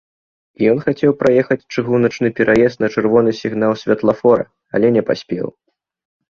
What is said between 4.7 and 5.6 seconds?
але не паспеў.